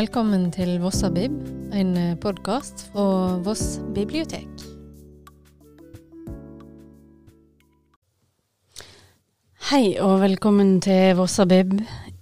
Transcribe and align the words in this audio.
Velkommen 0.00 0.46
til 0.48 0.78
Vossabib, 0.80 1.34
en 1.76 1.90
podkast 2.22 2.86
fra 2.88 3.34
Voss 3.44 3.82
bibliotek. 3.92 4.62
Hei 9.68 9.98
og 10.00 10.22
velkommen 10.22 10.78
til 10.80 11.18
Vossabib. 11.18 11.74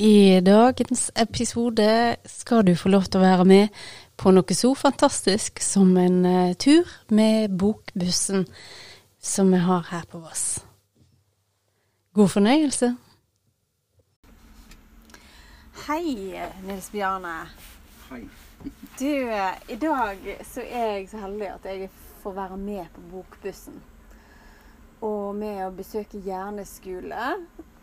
I 0.02 0.40
dagens 0.42 1.12
episode 1.22 2.16
skal 2.26 2.66
du 2.66 2.74
få 2.74 2.90
lov 2.96 3.06
til 3.06 3.22
å 3.22 3.26
være 3.28 3.46
med 3.46 3.80
på 4.18 4.34
noe 4.34 4.58
så 4.58 4.74
fantastisk 4.74 5.62
som 5.62 5.94
en 6.02 6.24
uh, 6.26 6.54
tur 6.58 6.88
med 7.14 7.54
Bokbussen 7.62 8.48
som 9.22 9.54
vi 9.54 9.62
har 9.70 9.86
her 9.92 10.08
på 10.10 10.24
Voss. 10.24 10.64
God 12.10 12.34
fornøyelse. 12.40 12.96
Hei, 15.88 16.36
Nils 16.66 16.90
Bjarne. 16.90 17.46
Hei. 18.08 18.28
Du, 18.98 19.30
i 19.68 19.76
dag 19.76 20.22
så 20.44 20.62
er 20.64 20.86
jeg 20.94 21.08
så 21.10 21.18
heldig 21.20 21.48
at 21.52 21.66
jeg 21.68 21.88
får 22.22 22.32
være 22.38 22.56
med 22.56 22.86
på 22.94 23.02
Bokbussen. 23.10 23.82
Og 25.04 25.36
med 25.36 25.58
å 25.66 25.74
besøke 25.76 26.20
hjerneskole. 26.24 27.26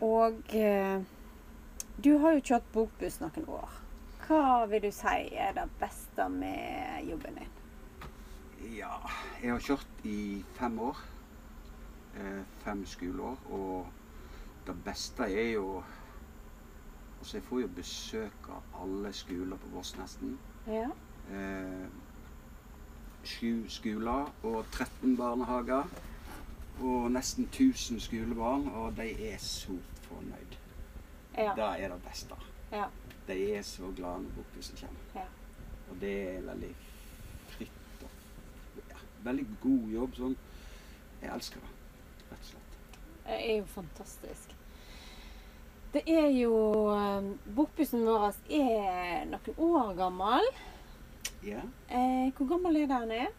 Og 0.02 0.40
eh, 0.50 0.98
du 2.02 2.10
har 2.24 2.34
jo 2.34 2.42
kjørt 2.42 2.66
bokbuss 2.74 3.20
noen 3.22 3.46
år. 3.54 3.76
Hva 4.26 4.64
vil 4.66 4.82
du 4.88 4.90
si 4.90 5.28
er 5.30 5.54
det 5.60 5.68
beste 5.78 6.26
med 6.34 7.06
jobben 7.06 7.38
din? 7.38 7.54
Ja, 8.74 8.98
jeg 9.44 9.52
har 9.54 9.62
kjørt 9.62 10.02
i 10.10 10.42
fem 10.58 10.80
år. 10.88 11.04
Eh, 12.18 12.42
fem 12.64 12.82
skoleår. 12.82 13.38
Og 13.54 14.66
det 14.66 14.74
beste 14.90 15.30
er 15.30 15.52
jo 15.52 15.70
Altså, 17.18 17.36
jeg 17.36 17.44
får 17.44 17.60
jo 17.60 17.68
besøk 17.76 18.48
av 18.48 18.82
alle 18.82 19.12
skoler 19.12 19.56
på 19.56 19.68
Voss 19.74 19.94
nesten. 19.98 20.38
Ja. 20.66 20.88
Eh, 21.32 21.86
Sju 23.26 23.64
skoler 23.68 24.28
og 24.46 24.64
13 24.72 25.16
barnehager. 25.18 25.88
Og 26.80 27.10
nesten 27.10 27.44
1000 27.48 28.00
skolebarn, 28.04 28.68
og 28.68 28.96
de 28.98 29.08
er 29.30 29.38
så 29.40 29.72
fornøyd. 30.04 30.56
Ja. 31.36 31.52
Det 31.56 31.84
er 31.84 31.88
det 31.94 32.02
beste. 32.08 32.34
ja. 32.72 32.84
De 33.28 33.54
er 33.56 33.62
så 33.62 33.88
glade 33.96 34.22
når 34.22 34.30
bokbussen 34.36 34.76
kommer. 34.80 35.00
Ja. 35.14 35.24
Og 35.90 35.96
det 36.00 36.12
er 36.36 36.40
veldig 36.46 36.68
fritt 37.48 38.04
og 38.04 38.10
ja, 38.90 39.00
veldig 39.24 39.46
god 39.62 39.88
jobb. 39.96 40.14
Sånn. 40.20 40.36
Jeg 41.22 41.32
elsker 41.34 41.60
det, 41.64 41.72
rett 42.30 42.38
og 42.38 42.46
slett. 42.52 42.78
Det 43.26 43.38
er 43.48 43.56
jo 43.58 43.66
fantastisk. 43.72 44.55
Det 45.94 46.02
er 46.10 46.28
jo 46.34 46.54
eh, 46.92 47.28
Bokbussen 47.56 48.04
vår 48.06 48.32
er 48.52 49.26
noen 49.30 49.60
år 49.70 49.92
gammel. 49.98 50.48
Ja. 51.46 51.62
Eh, 51.88 52.32
hvor 52.36 52.48
gammel 52.50 52.76
er 52.82 52.88
den? 52.90 53.10
er? 53.10 53.34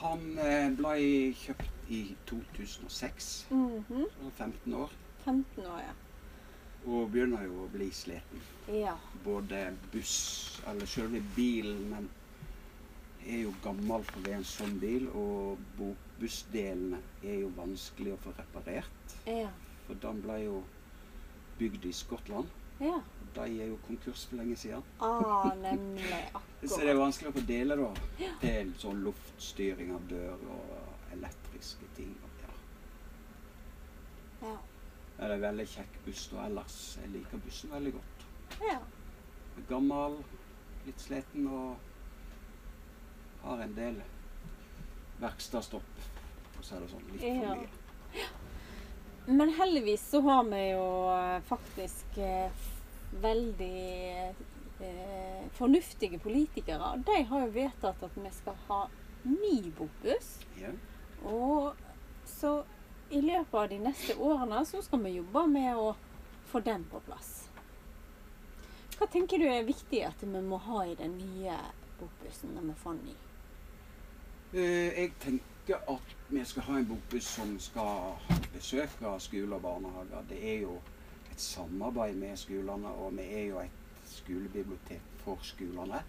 Han 0.00 0.38
eh, 0.38 0.68
ble 0.76 0.94
kjøpt 1.34 1.90
i 1.90 2.02
2006. 2.26 3.46
Mhm. 3.50 4.04
så 4.14 4.30
15 4.36 4.74
år. 4.74 4.92
15 5.24 5.66
år, 5.66 5.80
ja. 5.80 5.94
Og 6.86 7.10
begynner 7.10 7.42
jo 7.46 7.64
å 7.64 7.70
bli 7.72 7.88
sliten. 7.90 8.42
Ja. 8.70 8.94
Både 9.24 9.72
buss, 9.92 10.60
eller 10.70 10.86
selve 10.86 11.22
bilen, 11.36 11.88
men 11.90 12.08
er 13.26 13.42
jo 13.42 13.54
gammel 13.64 14.04
for 14.06 14.20
å 14.20 14.24
være 14.28 14.38
en 14.40 14.46
sånn 14.46 14.78
bil. 14.82 15.08
Og 15.10 15.58
bokbussdelene 15.78 17.00
er 17.24 17.40
jo 17.42 17.50
vanskelig 17.56 18.14
å 18.14 18.20
få 18.22 18.34
reparert. 18.38 19.16
Ja. 19.26 19.50
For 19.88 19.98
den 20.02 20.22
ble 20.22 20.38
jo 20.44 20.60
bygd 21.58 21.84
i 21.84 21.92
Skottland. 21.92 22.48
ja. 22.80 23.00
Og 23.36 23.44
de 23.48 23.60
er 23.62 23.66
jo 23.68 23.76
konkurs 23.86 24.22
for 24.26 24.36
lenge 24.40 24.56
siden. 24.56 24.82
Ah, 25.00 25.50
nemlig. 25.60 26.04
akkurat. 26.34 26.68
Så 26.72 26.78
det 26.80 26.88
er 26.94 26.96
vanskelig 26.96 27.28
å 27.28 27.34
få 27.36 27.42
deler 27.48 27.76
da, 27.82 27.90
til 28.40 28.70
sånn 28.80 29.02
luftstyring 29.04 29.90
av 29.92 30.06
dør 30.08 30.40
og 30.54 31.12
elektriske 31.12 31.84
ting. 31.98 32.14
Ja. 32.40 32.54
Ja. 34.48 34.54
Det 35.18 35.24
er 35.26 35.34
en 35.36 35.44
veldig 35.44 35.66
kjekk 35.68 35.98
buss 36.06 36.24
da 36.32 36.46
ellers. 36.46 36.78
Jeg 37.02 37.12
liker 37.12 37.44
bussen 37.44 37.70
veldig 37.76 37.92
godt. 37.98 38.26
ja. 38.70 38.78
Gammel, 39.68 40.16
litt 40.86 41.00
sliten 41.00 41.46
og 41.48 41.76
har 43.44 43.62
en 43.64 43.76
del 43.76 44.00
verkstedstopp, 45.20 46.02
for 46.54 46.60
å 46.60 46.66
si 46.70 46.80
det 46.82 46.90
sånn. 46.92 47.06
Litt 47.12 47.22
Ja. 47.22 47.54
for 47.54 47.56
mye. 47.56 48.26
Men 49.28 49.48
heldigvis 49.48 50.10
så 50.10 50.20
har 50.20 50.44
vi 50.44 50.60
jo 50.70 50.86
eh, 51.10 51.40
faktisk 51.42 52.18
eh, 52.18 52.50
veldig 53.10 54.28
eh, 54.80 55.48
fornuftige 55.52 56.18
politikere. 56.18 56.92
De 57.06 57.22
har 57.22 57.42
jo 57.46 57.54
vedtatt 57.56 58.04
at 58.06 58.20
vi 58.22 58.30
skal 58.30 58.60
ha 58.68 58.78
ny 59.26 59.72
bokbuss. 59.74 60.28
Ja. 60.60 60.70
Og 61.26 61.74
så 62.30 62.60
i 63.10 63.22
løpet 63.22 63.58
av 63.58 63.68
de 63.72 63.80
neste 63.82 64.14
årene 64.14 64.62
så 64.66 64.82
skal 64.82 65.02
vi 65.02 65.16
jobbe 65.16 65.42
med 65.50 65.74
å 65.74 65.90
få 66.46 66.62
den 66.62 66.86
på 66.90 67.02
plass. 67.08 67.32
Hva 68.96 69.10
tenker 69.10 69.42
du 69.42 69.48
er 69.50 69.66
viktig 69.66 70.04
at 70.06 70.22
vi 70.22 70.42
må 70.42 70.60
ha 70.68 70.84
i 70.86 70.94
den 70.98 71.18
nye 71.18 71.58
bokbussen 71.98 72.54
når 72.54 72.70
vi 72.70 72.78
får 72.84 73.00
den 73.00 73.10
ny? 73.10 73.16
Jeg 74.56 75.10
tenker 75.20 75.82
at 75.90 76.15
vi 76.28 76.44
skal 76.44 76.62
ha 76.62 76.78
en 76.78 76.86
bokbuss 76.86 77.26
som 77.36 77.58
skal 77.60 78.16
besøke 78.54 79.12
skoler 79.18 79.56
og 79.56 79.62
barnehager. 79.62 80.24
Det 80.28 80.38
er 80.54 80.60
jo 80.60 80.76
et 81.30 81.40
samarbeid 81.40 82.14
med 82.14 82.36
skolene, 82.36 82.88
og 82.88 83.16
vi 83.16 83.22
er 83.22 83.44
jo 83.46 83.60
et 83.60 84.10
skolebibliotek 84.10 85.02
for 85.22 85.38
skolene. 85.42 86.02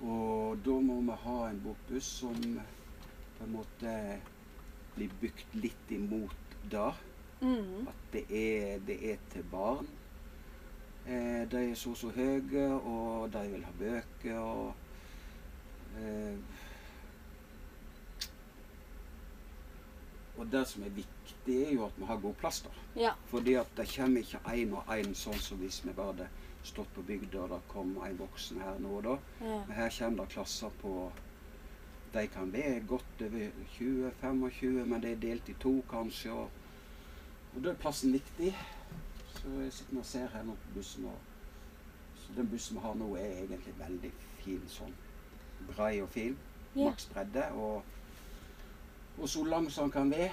Og 0.00 0.58
da 0.64 0.78
må 0.80 1.00
vi 1.00 1.18
ha 1.24 1.36
en 1.48 1.60
bokbuss 1.64 2.10
som 2.20 2.38
på 3.38 3.44
en 3.44 3.52
måte 3.52 3.92
blir 4.94 5.12
bygd 5.20 5.56
litt 5.58 5.90
imot 5.90 6.56
det. 6.70 6.92
Mm. 7.40 7.88
At 7.88 8.12
det 8.12 8.24
er, 8.30 8.78
det 8.86 8.98
er 9.12 9.24
til 9.32 9.44
barn. 9.50 9.88
Eh, 11.06 11.42
de 11.50 11.64
er 11.70 11.74
så 11.74 11.94
så 11.94 12.10
høye, 12.14 12.68
og 12.74 13.32
de 13.32 13.42
vil 13.50 13.64
ha 13.64 13.74
bøker. 13.78 14.38
og 14.38 14.74
eh, 15.98 16.38
Og 20.36 20.50
det 20.52 20.66
som 20.68 20.82
er 20.84 20.92
viktig, 20.92 21.54
er 21.66 21.70
jo 21.72 21.86
at 21.86 21.92
vi 21.96 22.04
har 22.04 22.18
god 22.20 22.34
plass 22.40 22.60
da. 22.64 22.72
Ja. 22.96 23.12
Fordi 23.30 23.54
at 23.54 23.70
det 23.76 23.88
kommer 23.94 24.20
ikke 24.20 24.40
én 24.52 24.74
og 24.76 24.90
én 24.92 25.14
sånn 25.16 25.38
som 25.40 25.60
hvis 25.62 25.80
vi 25.84 25.94
bare 25.96 26.12
hadde 26.12 26.28
stått 26.66 26.90
på 26.94 27.04
bygda 27.06 27.44
og 27.44 27.52
det 27.54 27.60
kom 27.70 27.94
en 28.04 28.18
voksen 28.18 28.60
her 28.60 28.78
nå 28.82 28.98
og 28.98 29.04
da. 29.06 29.14
ja. 29.40 29.60
Men 29.68 29.76
her 29.76 29.94
kommer 29.98 30.24
det 30.24 30.34
klasser 30.34 30.76
på 30.82 31.12
De 32.14 32.26
kan 32.32 32.52
være 32.52 32.80
godt 32.88 33.22
over 33.26 33.50
20-25, 33.78 34.84
men 34.86 35.02
det 35.02 35.10
er 35.10 35.18
delt 35.20 35.48
i 35.48 35.54
to 35.60 35.72
kanskje. 35.90 36.32
Og, 36.32 36.50
og 37.54 37.64
da 37.64 37.70
er 37.70 37.80
plassen 37.82 38.12
viktig. 38.12 38.52
Så 39.34 39.50
jeg 39.60 39.72
sitter 39.72 39.98
og 39.98 40.06
ser 40.06 40.30
her 40.32 40.46
nå 40.46 40.54
på 40.62 40.70
bussen. 40.78 41.04
Og, 41.10 41.18
så 42.16 42.36
den 42.38 42.48
bussen 42.48 42.78
vi 42.78 42.84
har 42.86 42.94
nå, 42.94 43.10
er 43.20 43.42
egentlig 43.42 43.74
veldig 43.78 44.12
fin 44.38 44.62
sånn. 44.70 44.94
Brei 45.74 46.00
og 46.00 46.08
fin. 46.14 46.38
Ja. 46.76 46.86
Maks 46.86 47.10
bredde. 47.12 47.44
Og, 47.52 47.82
og 49.20 49.28
så 49.28 49.44
lang 49.44 49.70
som 49.70 49.84
den 49.84 49.92
kan 49.92 50.10
være. 50.10 50.32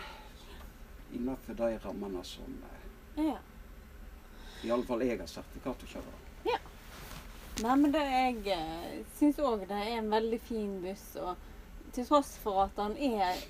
Innenfor 1.14 1.54
de 1.54 1.80
rammene 1.84 2.24
som 2.26 2.56
eh, 3.18 3.26
ja. 3.30 3.38
iallfall 4.66 5.04
jeg 5.06 5.20
har 5.20 5.30
sertifikat 5.30 5.86
å 5.86 5.92
kjøre. 5.96 6.20
Nei, 7.62 7.76
men 7.78 7.92
det 7.94 8.02
jeg 8.02 8.38
eh, 8.56 9.02
syns 9.20 9.38
òg 9.46 9.68
det 9.70 9.78
er 9.78 10.00
en 10.00 10.10
veldig 10.10 10.40
fin 10.42 10.72
buss. 10.82 11.04
Og 11.22 11.92
til 11.94 12.08
tross 12.08 12.32
for 12.42 12.64
at 12.66 12.80
han 12.82 12.96
er, 12.98 13.44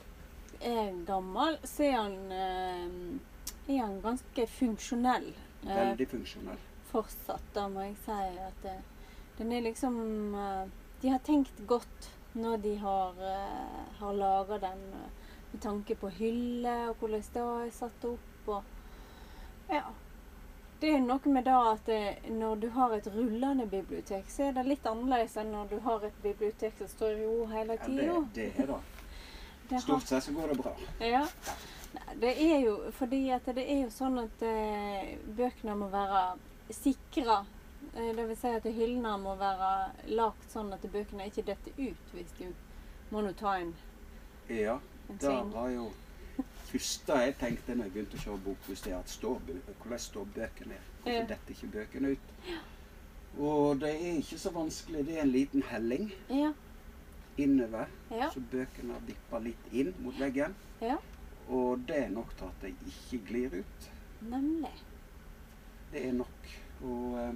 er 0.59 0.91
gammel, 1.07 1.55
så 1.63 1.87
er 1.87 1.95
han, 2.01 2.17
eh, 2.35 3.55
er 3.69 3.79
han 3.85 4.01
ganske 4.03 4.47
funksjonell. 4.57 5.31
Veldig 5.63 6.09
funksjonell. 6.11 6.69
fortsatt, 6.91 7.45
da 7.55 7.63
må 7.71 7.87
jeg 7.87 7.95
si 8.03 8.17
at 8.43 8.57
det, 8.61 8.73
den 9.39 9.51
er 9.55 9.63
liksom 9.65 9.95
De 11.01 11.09
har 11.09 11.23
tenkt 11.25 11.63
godt 11.65 12.09
når 12.33 12.57
de 12.61 12.75
har, 12.77 13.15
har 13.97 14.13
laga 14.13 14.59
den 14.61 14.83
med 15.53 15.61
tanke 15.61 15.95
på 15.95 16.09
hylle 16.17 16.73
og 16.89 16.95
hvordan 16.99 17.21
det 17.33 17.43
er 17.43 17.69
satt 17.71 18.05
opp 18.09 18.47
og 18.47 18.63
Ja. 19.69 19.83
Det 20.83 20.89
er 20.97 20.99
noe 20.99 21.31
med 21.31 21.45
det 21.47 21.53
at 21.55 21.85
det, 21.87 22.31
når 22.35 22.55
du 22.59 22.65
har 22.75 22.91
et 22.91 23.05
rullende 23.07 23.65
bibliotek, 23.71 24.25
så 24.27 24.49
er 24.49 24.51
det 24.57 24.65
litt 24.67 24.85
annerledes 24.89 25.37
enn 25.39 25.53
når 25.55 25.69
du 25.69 25.77
har 25.85 26.03
et 26.03 26.17
bibliotek 26.23 26.73
som 26.77 26.87
står 26.91 27.13
i 27.21 27.25
ro 27.29 27.45
hele 27.47 27.77
Ja, 27.77 27.85
tida. 27.85 28.17
det, 28.33 28.47
det 28.57 28.63
er 28.63 28.67
det. 28.67 28.79
Det 29.69 29.75
har- 29.75 29.81
Stort 29.81 30.07
sett 30.09 30.23
så 30.25 30.33
går 30.35 30.47
det 30.47 30.57
bra. 30.59 30.73
ja. 30.99 31.21
Det 32.19 32.33
er 32.41 32.59
jo 32.65 32.91
fordi 32.91 33.29
at 33.31 33.45
det 33.55 33.63
er 33.69 33.83
jo 33.85 33.89
sånn 33.93 34.17
at 34.19 34.41
eh, 34.43 35.13
bøkene 35.37 35.75
må 35.77 35.87
være 35.93 36.35
sikra. 36.73 37.45
Eh, 37.95 38.11
det 38.17 38.25
vil 38.27 38.35
si 38.37 38.47
at 38.47 38.63
hyllene 38.65 39.17
må 39.21 39.35
være 39.39 39.69
lagt 40.19 40.51
sånn 40.51 40.73
at 40.73 40.81
bøkene 40.91 41.29
ikke 41.29 41.45
detter 41.47 41.71
ut 41.77 42.11
hvis 42.13 42.33
du 42.39 42.49
må 43.11 43.21
nå 43.21 43.31
ta 43.39 43.55
en, 43.61 43.73
Ja, 44.49 44.79
det 45.21 45.53
var 45.53 45.69
jo 45.69 45.91
første 46.73 47.13
jeg 47.21 47.35
tenkte 47.39 47.75
når 47.75 47.83
jeg 47.85 47.93
begynte 47.93 48.17
å 48.17 48.21
det 48.83 48.93
er 48.93 48.99
at 48.99 49.09
står, 49.09 49.39
hvordan 49.83 49.99
står 49.99 50.25
bøkene? 50.35 50.77
Hvorfor 51.03 51.27
detter 51.29 51.53
ikke 51.55 51.71
bøkene 51.77 52.11
ut? 52.15 52.29
Og 53.39 53.79
det 53.81 53.89
er 53.89 54.17
ikke 54.19 54.37
så 54.37 54.51
vanskelig. 54.53 55.05
Det 55.07 55.17
er 55.17 55.21
en 55.23 55.31
liten 55.31 55.63
helling 55.69 56.11
Ja. 56.29 56.51
innover, 57.37 57.85
Ja. 58.11 58.29
så 58.29 58.39
bøkene 58.51 58.93
vipper 59.07 59.39
litt 59.39 59.71
inn 59.71 59.93
mot 59.99 60.13
veggen. 60.19 60.55
Ja. 60.81 60.97
Og 61.49 61.79
det 61.87 61.97
er 62.05 62.09
nok 62.09 62.35
til 62.37 62.45
at 62.45 62.61
de 62.61 62.73
ikke 62.87 63.25
glir 63.27 63.59
ut. 63.59 63.89
Nemlig. 64.21 64.71
Det 65.91 66.05
er 66.07 66.13
nok. 66.13 66.49
Og 66.83 67.17
eh, 67.19 67.33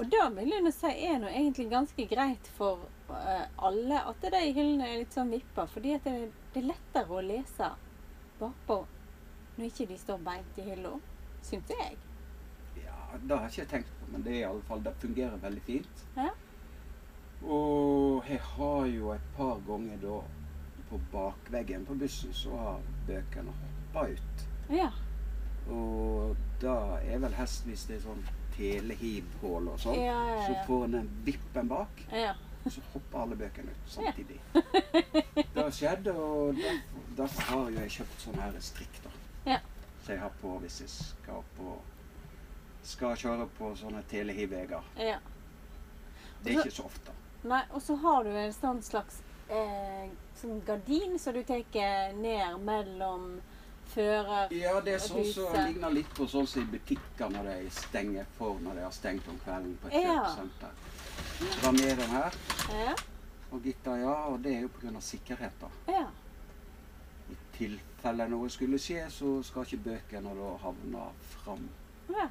Og 0.00 0.08
da 0.08 0.30
vil 0.32 0.48
jeg 0.48 0.64
nå 0.64 0.70
si 0.72 0.90
er 1.04 1.18
nå 1.20 1.28
egentlig 1.28 1.66
ganske 1.68 2.04
greit 2.08 2.46
for 2.56 2.86
uh, 3.10 3.44
alle 3.68 3.98
at 4.08 4.22
de 4.32 4.38
hyllene 4.46 4.86
er 4.88 5.02
litt 5.02 5.12
sånn 5.12 5.32
vippa. 5.34 5.66
Fordi 5.68 5.98
det, 6.06 6.14
det 6.54 6.62
er 6.62 6.70
lettere 6.70 7.12
å 7.12 7.24
lese 7.24 7.68
bakpå 8.40 8.78
når 9.58 9.66
ikke 9.66 9.90
de 9.90 9.98
står 10.00 10.22
beint 10.24 10.60
i 10.62 10.64
hylla. 10.70 10.94
Syns 11.44 11.72
jeg. 11.72 11.98
ja, 12.80 12.96
det 13.12 13.36
har 13.36 13.44
jeg 13.48 13.66
ikke 13.66 13.74
tenkt 13.74 13.92
på, 13.98 14.08
men 14.14 14.24
det 14.24 14.32
er 14.32 14.40
i 14.40 14.48
alle 14.48 14.64
fall, 14.68 14.80
det 14.84 14.94
fungerer 15.04 15.44
veldig 15.44 15.62
fint. 15.68 16.02
Ja. 16.16 16.30
Og 17.44 18.24
jeg 18.28 18.40
har 18.44 18.88
jo 18.88 19.12
et 19.14 19.30
par 19.36 19.60
ganger 19.68 20.00
da 20.00 20.18
på 20.90 20.98
bakveggen 21.12 21.84
på 21.88 21.96
bussen 22.00 22.32
så 22.34 22.56
har 22.56 22.82
bøkene 23.08 23.52
hoppa 23.60 24.08
ut. 24.16 24.44
Ja. 24.72 24.90
Og 25.68 26.36
da 26.60 26.76
er 27.04 27.20
vel 27.22 27.36
helst 27.36 27.68
hvis 27.68 27.84
det 27.88 28.00
er 28.00 28.06
sånn 28.08 28.24
telehivhull 28.56 29.68
og 29.72 29.80
sånn, 29.82 29.98
Ja, 30.00 30.18
ja, 30.30 30.46
så 30.46 30.56
får 30.66 30.84
en 30.84 30.96
den 30.98 31.10
vippen 31.26 31.68
bak, 31.70 32.02
ja. 32.12 32.34
og 32.64 32.72
så 32.72 32.82
hopper 32.92 33.22
alle 33.24 33.38
bøkene 33.40 33.74
ut 33.74 33.92
samtidig. 33.94 34.40
Det 34.52 35.62
har 35.62 35.70
skjedd, 35.74 36.10
og 36.14 36.58
derfor, 36.58 37.06
derfor 37.16 37.48
har 37.52 37.70
jo 37.70 37.80
jeg 37.80 37.96
kjøpt 37.98 38.26
sånne 38.26 38.42
her 38.48 38.60
strikk, 38.64 39.00
da. 39.04 39.14
Ja. 39.54 39.60
Så 40.04 40.12
jeg 40.14 40.20
har 40.24 40.36
på 40.40 40.58
hvis 40.64 40.80
jeg 40.80 40.92
skal 40.96 41.42
på 41.56 41.78
skal 42.82 43.16
kjøre 43.16 43.46
på 43.58 43.74
sånne 43.76 44.02
telehivveier. 44.08 44.80
ja. 44.96 45.18
Det 46.42 46.54
er 46.54 46.62
ikke 46.62 46.72
så 46.72 46.86
ofte. 46.88 47.12
Nei, 47.44 47.60
og 47.76 47.82
så 47.84 47.94
har 48.00 48.24
du 48.24 48.30
en 48.32 48.52
sånn 48.52 48.78
slags 48.84 49.18
eh, 49.52 50.06
sånn 50.40 50.62
gardin 50.64 51.18
som 51.20 51.36
du 51.36 51.42
tar 51.44 52.14
ned 52.16 52.62
mellom 52.64 53.26
fører 53.94 54.52
Ja, 54.54 54.80
det 54.84 54.94
er 54.94 55.02
sånn 55.04 55.26
som 55.32 55.54
ligner 55.56 55.92
litt 55.94 56.10
på 56.16 56.26
sånn 56.30 56.46
som 56.48 56.62
i 56.62 56.70
butikker 56.72 57.30
når 57.34 57.48
de 57.50 57.70
stenger 57.74 58.26
for 58.38 58.58
når 58.64 58.80
de 58.80 58.84
har 58.86 58.94
stengt 58.96 59.28
om 59.28 59.38
kvelden 59.44 59.76
på 59.82 59.88
et 59.90 59.98
Ja. 60.02 60.14
kjøpesenter. 60.14 60.72
Dra 61.60 61.72
ned 61.72 61.96
den 61.96 62.10
her, 62.10 62.34
Ja. 62.70 62.94
og 63.52 63.62
gitter 63.62 63.96
ja, 63.96 64.14
og 64.30 64.42
det 64.42 64.56
er 64.56 64.60
jo 64.60 64.68
pga. 64.68 65.00
sikkerhet, 65.00 65.52
da. 65.60 65.68
ja. 65.92 66.06
I 67.30 67.36
tilfelle 67.56 68.28
noe 68.28 68.48
skulle 68.50 68.78
skje, 68.78 69.04
så 69.10 69.42
skal 69.42 69.62
ikke 69.64 69.84
bøkene 69.84 70.34
da 70.34 70.56
havne 70.64 71.04
fram 71.20 71.68
ja. 72.10 72.28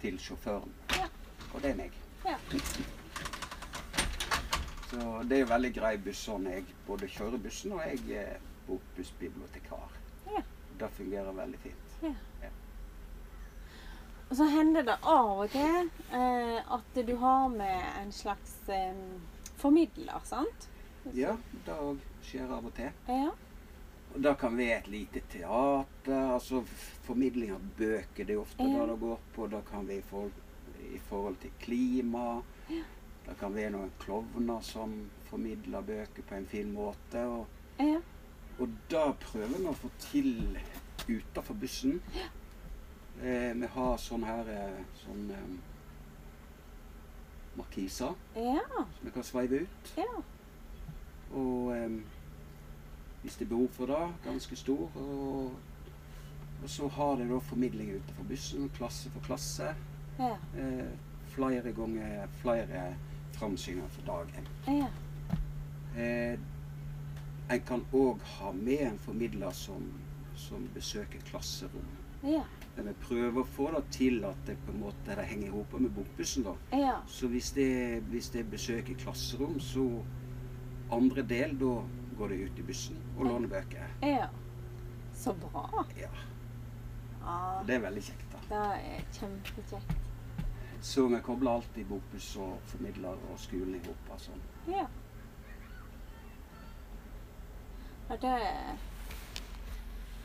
til 0.00 0.18
sjåføren. 0.18 0.72
Ja. 0.96 1.08
Og 1.54 1.62
det 1.62 1.70
er 1.70 1.74
meg. 1.76 1.92
Ja. 2.24 2.36
Så 4.90 5.22
det 5.28 5.36
er 5.36 5.40
jo 5.40 5.46
veldig 5.52 5.74
grei 5.76 5.96
buss 6.00 6.22
sånn 6.24 6.46
jeg 6.48 6.64
både 6.86 7.08
kjører 7.12 7.38
bussen 7.44 7.72
og 7.76 7.82
jeg 7.84 8.16
er 8.22 8.38
bokbussbibliotekar. 8.66 9.97
Ja. 10.78 10.86
Det 10.86 10.94
fungerer 10.96 11.32
veldig 11.32 11.58
fint. 11.58 11.84
Og 14.28 14.36
så 14.36 14.44
hender 14.44 14.84
det 14.84 14.98
av 15.08 15.38
og 15.40 15.50
til 15.54 15.86
eh, 16.12 16.58
at 16.74 16.98
du 17.08 17.14
har 17.16 17.46
med 17.48 17.84
en 18.02 18.10
slags 18.12 18.58
eh, 18.68 18.98
formidler, 19.56 20.20
sant? 20.28 20.66
Ja, 21.16 21.32
det 21.64 21.72
òg 21.80 22.02
skjer 22.28 22.50
av 22.52 22.66
og 22.68 22.74
til. 22.76 22.90
Ja. 23.08 23.30
Og 24.12 24.20
det 24.24 24.34
kan 24.40 24.56
være 24.58 24.82
et 24.82 24.90
lite 24.92 25.22
teater, 25.32 26.34
altså 26.34 26.60
formidling 27.06 27.54
av 27.56 27.64
bøker. 27.78 28.24
Det 28.28 28.36
er 28.36 28.42
ofte 28.42 28.68
Ja. 28.68 28.84
det 28.84 28.92
det 28.92 28.98
går 29.00 29.18
på. 29.34 29.46
Det 29.48 29.62
kan 29.70 29.88
være 29.88 29.98
i 29.98 30.06
forhold, 30.10 30.32
i 30.92 31.00
forhold 31.08 31.36
til 31.40 31.50
klima. 31.64 32.42
Det 32.68 33.38
kan 33.40 33.54
være 33.56 33.70
noen 33.70 33.92
klovner 34.00 34.60
som 34.64 34.92
formidler 35.30 35.80
bøker 35.88 36.22
på 36.28 36.34
en 36.36 36.46
fin 36.46 36.72
måte. 36.72 37.24
Og, 37.24 37.46
Ja. 37.80 38.00
Og 38.58 38.68
da 38.90 39.04
prøver 39.20 39.58
vi 39.58 39.66
å 39.70 39.74
få 39.78 39.90
til 40.02 40.58
utenfor 41.08 41.54
bussen. 41.60 42.00
Eh, 43.22 43.52
vi 43.58 43.66
har 43.74 43.96
sånn 43.98 44.24
her 44.26 44.48
eh, 44.52 44.80
sånn 45.04 45.30
eh, 45.34 45.48
markiser 47.58 48.14
Ja. 48.36 48.62
som 48.76 49.04
vi 49.06 49.10
kan 49.14 49.22
sveive 49.26 49.60
ut. 49.64 49.92
Ja. 49.98 50.22
Og 51.34 51.72
eh, 51.76 51.88
hvis 53.22 53.36
det 53.38 53.46
er 53.48 53.50
behov 53.54 53.68
for 53.74 53.86
det, 53.90 54.02
ganske 54.24 54.56
stor. 54.56 54.90
Og, 54.96 55.52
og 56.62 56.70
så 56.70 56.88
har 56.88 57.16
de 57.18 57.26
da 57.30 57.38
formidling 57.48 57.90
utenfor 57.96 58.28
bussen, 58.30 58.70
klasse 58.78 59.10
for 59.14 59.26
klasse. 59.26 59.72
Ja. 60.18 60.34
Eh, 60.58 60.86
flere 61.34 61.72
ganger 61.72 62.26
flere 62.42 62.94
framsyninger 63.38 63.88
for 63.94 64.02
dagen. 64.06 64.48
En 67.50 67.60
kan 67.60 67.84
òg 67.96 68.20
ha 68.38 68.52
med 68.52 68.80
en 68.90 68.98
formidler 68.98 69.50
som, 69.56 69.86
som 70.36 70.68
besøker 70.74 71.22
klasserom. 71.30 71.86
Ja. 72.22 72.42
Men 72.76 72.90
vi 72.90 72.94
prøver 73.02 73.40
å 73.40 73.46
få 73.56 73.70
det 73.74 73.84
til 73.94 74.24
at 74.28 74.40
det 74.46 74.56
på 74.66 74.72
en 74.74 74.82
måte 74.82 75.16
det 75.16 75.24
henger 75.30 75.50
sammen 75.54 75.82
med 75.88 75.94
bokbussen. 75.96 76.44
da. 76.44 76.54
Ja. 76.76 76.96
Så 77.06 77.28
hvis 77.32 77.50
det, 77.56 78.02
hvis 78.10 78.28
det 78.34 78.40
er 78.44 78.50
besøk 78.52 78.90
i 78.90 78.94
klasserom, 78.94 79.58
så 79.60 79.86
andre 80.90 81.22
del, 81.22 81.56
da 81.58 81.78
går 82.18 82.28
det 82.28 82.36
ut 82.44 82.58
i 82.58 82.66
bussen 82.68 82.96
og 83.16 83.24
låner 83.26 83.48
bøker. 83.48 83.88
Ja. 84.02 84.28
Så 85.14 85.34
bra. 85.34 85.68
Ja, 85.98 86.08
Ja. 87.28 87.62
Det 87.66 87.74
er 87.74 87.80
veldig 87.80 88.02
kjekt. 88.02 88.28
da. 88.32 88.38
Det 88.48 88.60
er 88.84 89.02
kjempekjekt. 89.12 89.96
Så 90.80 91.08
vi 91.08 91.18
kobler 91.20 91.50
alltid 91.58 91.86
bokbuss 91.90 92.36
og 92.36 92.58
formidler 92.70 93.18
og 93.30 93.38
skolen 93.42 93.74
i 93.74 93.80
hop. 93.86 94.12
Altså. 94.14 94.30
Ja. 94.68 94.86
Ja, 98.08 98.16
det 98.16 98.38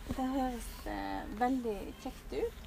Det 0.07 0.25
høres 0.27 0.67
eh, 0.87 1.23
veldig 1.39 1.79
kjekt 2.03 2.33
ut. 2.33 2.59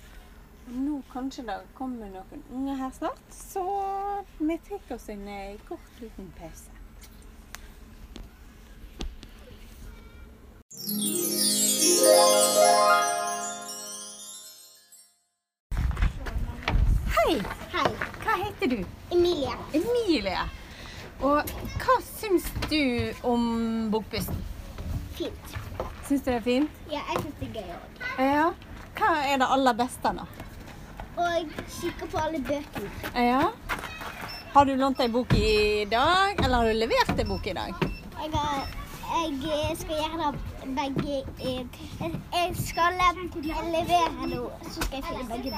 Nå 0.69 0.99
kanskje 1.13 1.45
det 1.47 1.55
kommer 1.79 2.11
noen 2.13 2.43
unge 2.53 2.75
her 2.77 2.91
snart, 2.93 3.23
så 3.33 3.63
vi 4.39 4.57
tar 4.67 4.93
oss 4.97 5.09
en 5.09 5.23
eh, 5.29 5.61
kort 5.69 6.01
liten 6.03 6.29
pause. 6.37 6.73
Hei, 17.17 17.39
Hei, 17.73 17.87
hva 18.27 18.37
heter 18.43 18.75
du? 18.75 18.77
Emilie. 19.17 19.56
Emilie. 19.81 20.44
Og 21.25 21.56
hva 21.81 21.96
syns 22.11 22.51
du 22.69 22.82
om 23.25 23.89
bokbussen? 23.94 24.44
Fint. 25.17 25.56
Syns 26.06 26.23
du 26.23 26.31
det 26.31 26.37
er 26.37 26.44
fint? 26.44 26.81
Ja, 26.93 27.03
jeg 27.11 27.23
syns 27.23 27.39
det 27.41 27.49
er 27.49 27.55
gøy 27.56 27.70
òg. 27.77 28.01
Ja. 28.20 28.46
Hva 28.96 29.13
er 29.27 29.41
det 29.43 29.49
aller 29.56 29.77
beste, 29.77 30.13
da? 30.17 30.27
Og 31.17 31.55
kikke 31.79 32.08
på 32.13 32.20
alle 32.20 32.41
bøkene. 32.44 32.91
Ja. 33.27 33.46
Har 34.55 34.69
du 34.69 34.75
lånt 34.77 35.01
ei 35.05 35.08
bok 35.13 35.32
i 35.37 35.85
dag, 35.91 36.37
eller 36.41 36.56
har 36.56 36.69
du 36.69 36.79
levert 36.81 37.19
ei 37.19 37.27
bok 37.29 37.49
i 37.49 37.56
dag? 37.56 37.81
Jeg, 38.17 38.31
har, 38.32 38.69
jeg 39.20 39.77
skal 39.81 39.99
gjøre 40.01 40.20
det 40.23 40.56
begge 40.75 41.25
Jeg 42.32 42.56
skal 42.56 42.93
levere 43.73 44.27
nå, 44.31 44.43
så 44.70 44.82
skal 44.82 44.96
jeg 44.96 45.05
finne 45.05 45.27
begge. 45.31 45.51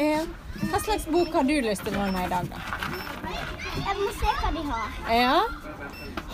Ja. 0.00 0.22
Hva 0.70 0.80
slags 0.84 1.06
bok 1.12 1.32
har 1.36 1.44
du 1.48 1.54
lyst 1.66 1.84
til 1.84 1.94
å 1.96 2.04
låne 2.06 2.24
i 2.24 2.30
dag, 2.32 2.48
da? 2.50 2.58
Jeg 3.76 3.96
må 4.00 4.08
se 4.16 4.32
hva 4.40 4.50
de 4.56 4.62
har. 4.70 4.88
Ja. 5.12 5.38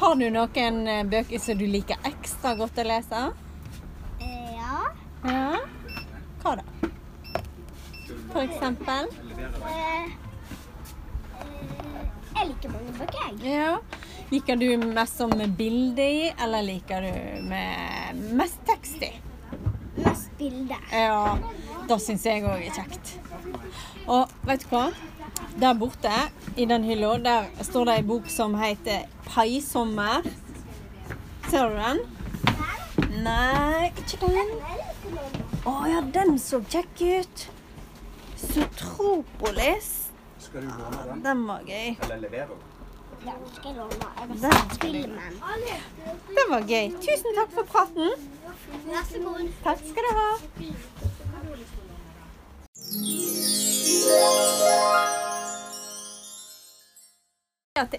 Har 0.03 0.15
du 0.19 0.27
noen 0.35 0.79
eh, 0.89 1.03
bøker 1.07 1.39
som 1.43 1.59
du 1.59 1.67
liker 1.67 1.97
ekstra 2.09 2.55
godt 2.59 2.79
å 2.79 2.87
lese? 2.87 3.23
Eh, 4.21 4.51
Ja. 4.57 4.79
Ja. 5.25 5.59
Hva 6.43 6.57
da? 6.59 6.65
For 8.33 8.43
eksempel? 8.43 9.11
Eh, 9.69 10.07
Jeg 12.35 12.49
liker 12.49 12.73
mange 12.73 12.93
bøker, 12.99 13.19
jeg. 13.29 13.59
Ja. 13.59 13.77
Liker 14.33 14.57
du 14.57 14.77
mest 14.77 15.17
som 15.17 15.31
med 15.37 15.51
bilde 15.59 16.03
i, 16.03 16.33
eller 16.41 16.63
liker 16.63 17.03
du 17.05 17.43
med 17.51 18.23
mest 18.33 18.63
tekst 18.65 19.03
i? 19.05 19.11
Mest 19.97 20.31
bilde. 20.39 20.79
Ja, 20.89 21.37
da 21.89 21.99
syns 22.01 22.25
jeg 22.25 22.47
òg 22.49 22.65
er 22.65 22.73
kjekt. 22.73 23.13
Og 24.09 24.33
vet 24.49 24.65
du 24.65 24.73
hva? 24.73 24.87
Der 25.61 25.77
borte 25.77 26.15
i 26.57 26.65
den 26.65 26.89
hylla, 26.89 27.13
der 27.21 27.53
står 27.61 27.91
det 27.91 27.99
ei 28.01 28.09
bok 28.09 28.33
som 28.33 28.57
heter 28.57 29.05
'Paisommer'. 29.29 30.25
Ser 31.51 31.69
du 31.69 31.77
den? 31.77 32.01
Nei, 33.29 33.93
ikke 33.93 34.17
den. 34.25 34.57
Å 35.69 35.79
ja, 35.93 36.01
den 36.01 36.39
så 36.39 36.65
kjekk 36.65 37.05
ut. 37.21 37.49
Sotropolis. 38.49 40.09
Skal 40.39 40.63
du 40.63 40.73
låne 40.73 41.09
den? 41.11 41.23
Den 41.23 41.47
var 41.47 41.61
gøy. 41.69 41.99
Eller 42.01 42.17
levere? 42.17 42.57
Den 42.57 42.72
Den 46.37 46.49
var 46.51 46.63
gøy. 46.67 46.91
Tusen 47.05 47.37
takk 47.39 47.51
for 47.55 47.65
praten. 47.71 48.11
Takk 49.63 49.83
skal 49.91 50.03
du 50.09 50.13
ha. 50.19 50.29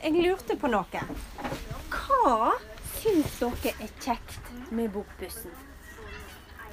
Jeg 0.04 0.14
lurte 0.14 0.58
på 0.60 0.68
noe. 0.72 1.04
Hva 1.94 2.52
syns 3.00 3.38
dere 3.40 3.72
er 3.84 3.94
kjekt 4.04 4.52
med 4.72 4.92
Bokbussen? 4.94 5.54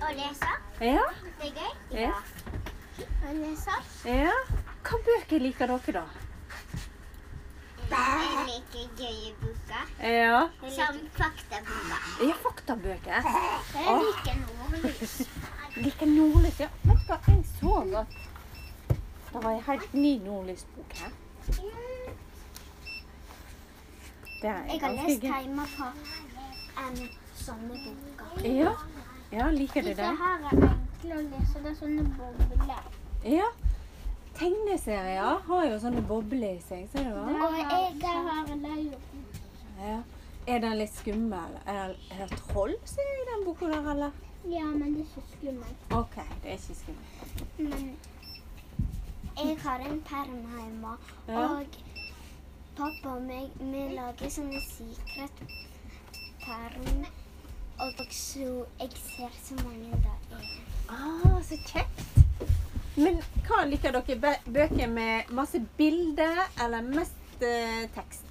Å 0.01 0.11
lese. 0.17 0.51
Ja? 0.83 1.07
Det 1.39 1.53
er 1.53 1.55
gøy. 1.61 1.73
Ja. 2.03 2.17
Å 3.29 3.37
lese. 3.39 3.79
ja. 4.09 4.35
Hva 4.83 4.99
bøker 5.07 5.39
liker 5.47 5.71
dere, 5.71 6.01
da? 6.01 6.30
Jeg 7.91 8.45
liker 8.47 8.85
gøye 8.99 9.33
boker. 9.41 9.85
Ja. 10.07 10.41
Som 10.77 10.99
faktaboker. 11.17 12.03
Ja, 12.23 12.35
faktabøker. 12.43 13.31
Jeg 13.75 13.97
liker 14.05 14.35
nordlys. 14.45 15.15
Liker 15.77 16.07
Nordlys, 16.07 16.61
ja. 16.61 16.69
Vet 16.83 16.99
du 16.99 17.13
hva, 17.13 17.19
jeg 17.27 17.45
så 17.61 17.75
at 18.01 18.17
det 19.33 19.43
var 19.45 19.51
en 19.53 19.63
helt 19.63 19.93
ny 19.95 20.13
Nordlys-bok 20.25 20.93
her. 20.99 21.13
Det 24.43 24.49
er 24.49 24.65
Jeg 24.73 24.81
har 24.81 24.91
lest 24.97 25.23
hjemme 25.23 25.67
på 25.77 25.85
en 26.83 26.97
sånne 27.37 27.81
boker. 27.85 28.47
Ja. 28.51 28.73
ja, 29.33 29.51
liker 29.51 29.83
du 29.83 29.89
Disse 29.89 30.03
det? 30.03 30.17
her 30.23 30.47
er 30.51 30.65
enkle 30.71 31.15
å 31.15 31.23
lese. 31.29 31.63
Det 31.63 31.71
er 31.71 31.79
sånne 31.79 32.07
bobler. 32.19 32.83
Ja. 33.25 33.49
Tegneserier 34.41 35.41
har 35.47 35.65
jo 35.69 35.79
sånne 35.83 36.01
bobler 36.09 36.55
i 36.57 36.61
seg, 36.65 36.87
ser 36.89 37.05
du 37.05 37.13
hva? 37.13 37.25
Og 37.45 37.57
jeg 37.61 38.23
har 38.25 38.53
leir. 38.63 38.95
Ja. 39.81 39.99
Er 40.49 40.63
den 40.65 40.79
litt 40.81 40.95
skummel? 40.97 41.59
Er 41.69 41.93
det, 42.09 42.39
troll 42.49 42.73
som 42.89 43.03
er 43.05 43.19
i 43.21 43.27
den 43.29 43.45
boka 43.45 43.69
der, 43.69 43.91
eller? 43.93 44.15
Ja, 44.49 44.65
men 44.65 44.95
det 44.97 45.03
er 45.05 45.11
så 45.13 45.25
skummelt. 45.35 45.85
OK, 45.93 46.17
det 46.41 46.55
er 46.55 46.57
ikke 46.57 46.77
skummelt. 46.79 47.43
Men 47.59 47.91
jeg 49.37 49.59
har 49.67 49.85
en 49.91 50.01
perm 50.09 50.41
hjemme, 50.57 50.95
Ja. 51.29 51.45
og 51.45 51.77
pappa 52.81 53.13
og 53.19 53.23
meg 53.29 53.53
vi 53.61 53.85
lager 53.93 54.33
sånne 54.39 54.63
secret 54.65 55.45
perm. 56.47 57.05
Og 57.81 58.01
så 58.11 58.65
jeg 58.81 58.97
ser 59.05 59.37
så 59.45 59.61
mange 59.65 59.93
det 60.01 60.17
er. 60.33 60.49
Ah, 60.89 61.37
så 61.45 61.61
kjekt. 61.69 62.20
Men 62.95 63.21
hva 63.47 63.63
liker 63.69 63.95
dere? 63.95 64.35
Bøker 64.47 64.91
med 64.91 65.31
masse 65.37 65.61
bilder 65.79 66.43
eller 66.61 66.83
mest 66.83 67.45
eh, 67.47 67.85
tekst? 67.95 68.27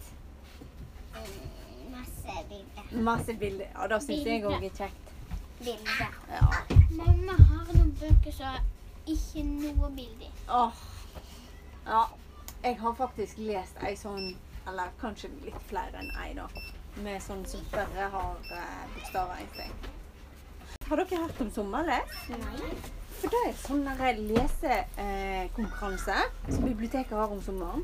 Masse 1.92 2.44
bilder. 2.50 3.01
Masse 3.04 3.34
bilder. 3.34 3.70
Ja, 3.74 3.88
da 3.88 4.00
syns 4.04 4.28
jeg 4.28 4.44
òg 4.46 4.60
er 4.60 4.75
kjekt. 4.75 5.13
Bilder. 5.63 6.20
Ja. 6.32 6.50
Mamma 6.92 7.38
har 7.39 7.72
noen 7.72 7.94
bøker 8.01 8.36
som 8.36 8.60
ikke 9.10 9.46
noe 9.48 9.92
bilde 9.96 10.28
i. 10.28 10.34
Åh. 10.50 10.84
ja. 11.88 12.04
Jeg 12.60 12.75
har 12.82 12.96
faktisk 13.00 13.38
lest 13.39 13.78
ei 13.88 13.94
sånn, 13.96 14.34
eller 14.68 14.92
kanskje 15.00 15.30
litt 15.46 15.62
flere 15.70 16.01
enn 16.01 16.10
ei, 16.20 16.34
da. 16.36 16.50
Med 17.06 17.24
sånn 17.24 17.46
som 17.48 17.63
bare 17.72 18.10
har 18.12 18.51
eh, 18.51 18.82
bokstaver 18.98 19.39
i 19.39 19.48
seg. 19.56 19.88
Har 20.89 21.00
dere 21.00 21.22
hørt 21.24 21.39
om 21.46 21.51
sommerles? 21.56 22.18
Nei. 22.34 22.74
For 23.20 23.28
det 23.34 23.40
er 23.50 23.56
sånn 23.60 23.84
lesekonkurranse 24.30 26.18
som 26.48 26.64
biblioteket 26.64 27.16
har 27.18 27.30
om 27.34 27.42
sommeren. 27.44 27.84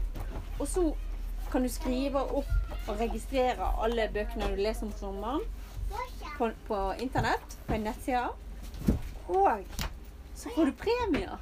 Og 0.60 0.68
så 0.72 0.84
kan 1.52 1.62
du 1.66 1.70
skrive 1.70 2.20
opp 2.40 2.54
og 2.88 3.00
registrere 3.00 3.64
alle 3.84 4.08
bøkene 4.14 4.52
du 4.54 4.58
leser 4.62 4.88
om 4.88 4.94
sommeren 5.00 5.44
på, 6.38 6.50
på 6.68 6.80
internett, 7.04 7.58
på 7.68 7.74
en 7.76 7.86
nettside. 7.90 8.30
Og 9.28 9.64
så 10.36 10.50
får 10.56 10.66
du 10.66 10.74
premier. 10.80 11.36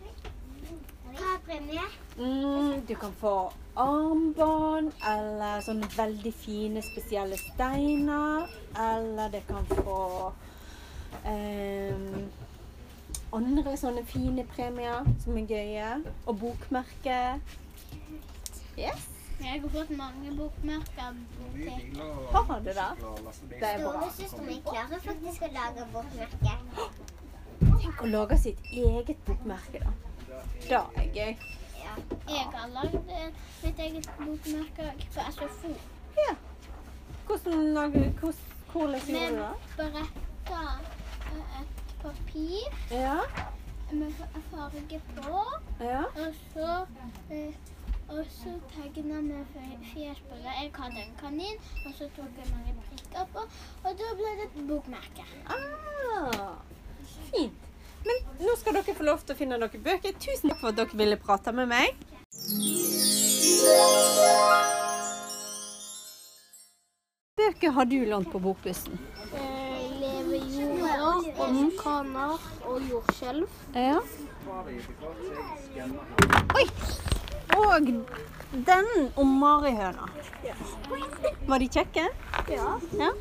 Hva 1.14 1.36
er 1.36 1.42
premie? 1.46 1.86
Mm, 2.18 2.86
du 2.88 2.96
kan 2.98 3.14
få 3.22 3.36
armbånd, 3.78 4.92
eller 5.10 5.62
sånne 5.66 5.90
veldig 5.94 6.34
fine, 6.34 6.82
spesielle 6.86 7.38
steiner. 7.42 8.50
Eller 8.82 9.34
det 9.34 9.44
kan 9.50 9.66
få 9.70 10.00
ehm, 11.30 12.30
andre 13.38 13.74
sånne 13.80 14.04
fine 14.06 14.44
premier 14.56 15.06
som 15.24 15.38
er 15.38 15.48
gøye. 15.50 15.90
Og 16.28 16.38
bokmerke. 16.42 17.18
Yes. 18.78 19.10
Jeg 19.44 19.62
har 19.62 19.70
fått 19.74 19.90
mange 19.98 20.32
bokmerker. 20.38 21.16
Har 22.34 22.60
du 22.60 22.70
det? 22.70 22.76
Det 23.50 23.68
er 23.68 23.82
bra. 23.82 23.92
Storesøsteren 23.92 24.46
min 24.48 24.62
klarer 24.68 25.02
faktisk 25.04 25.42
å 25.48 25.50
lage 25.58 25.88
bokmerke. 25.94 26.54
Tenk 27.84 28.04
å 28.06 28.10
lage 28.14 28.38
sitt 28.40 28.62
eget 28.72 29.20
bokmerke, 29.28 29.82
da. 29.84 29.92
Det 30.64 30.80
er 31.02 31.10
gøy. 31.18 31.36
Jeg 32.30 32.46
har 32.56 32.70
lagd 32.74 32.96
eh, 33.14 33.28
mitt 33.64 33.80
eget 33.88 34.08
bokmerke 34.18 34.88
på 35.14 35.28
SFO. 35.36 35.74
Ja. 36.18 36.34
Hvordan, 37.28 37.68
lager- 37.76 38.10
du 38.10 38.32
hvordan 38.72 39.02
gjorde 39.08 39.52
du 39.78 39.84
det? 39.84 39.86
bretta 39.92 40.62
eh, 41.34 41.60
et 41.62 41.73
papir 42.04 42.68
Ja. 42.92 43.20
med 43.92 44.12
farge 44.52 45.02
på, 45.16 45.42
ja. 45.80 46.04
og 46.04 46.34
så 46.54 46.70
eh, 47.32 47.54
og 48.10 48.26
så 48.30 48.54
tegna 48.76 49.20
på 50.30 50.36
det. 50.36 50.54
Jeg 50.62 50.72
hadde 50.76 51.02
en 51.04 51.16
kanin, 51.22 51.58
og 51.86 51.94
så 51.98 52.10
tok 52.16 52.38
jeg 52.38 52.50
mange 52.52 52.74
prikker 52.88 53.26
på, 53.34 53.46
og 53.84 53.92
da 54.02 54.10
ble 54.20 54.34
det 54.40 54.48
et 54.50 54.68
bokmerke. 54.68 55.26
Ah, 55.48 56.58
fint. 57.32 57.70
Men 58.06 58.16
nå 58.44 58.56
skal 58.60 58.76
dere 58.76 58.96
få 58.98 59.04
lov 59.08 59.24
til 59.24 59.36
å 59.36 59.40
finne 59.40 59.58
noen 59.62 59.84
bøker. 59.86 60.18
Tusen 60.20 60.52
takk 60.52 60.60
for 60.60 60.74
at 60.74 60.82
dere 60.82 61.00
ville 61.00 61.18
prate 61.18 61.54
med 61.56 61.72
meg. 61.72 61.96
Bøker 67.38 67.72
har 67.72 67.86
du 67.86 68.06
lånt 68.06 68.32
på 68.32 68.40
Bokbussen? 68.40 69.00
Eh, 69.34 69.53
Leve 69.53 69.53
jorda, 69.53 69.53
orkaner 71.32 72.48
og 72.68 72.88
jordskjelv. 72.90 73.48
Ja. 73.76 74.00
Oi! 76.56 76.68
Og 77.58 77.90
den 78.68 78.90
om 79.16 79.28
marihøna. 79.42 80.10
Var 81.48 81.60
de 81.60 81.70
kjekke? 81.78 82.08
Ja. 82.50 82.76
Ja. 83.00 83.12